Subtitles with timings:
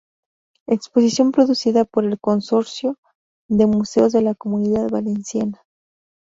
[0.65, 2.97] Exposición producida por el Consorcio
[3.47, 5.61] de Museos de la Comunidad Valenciana.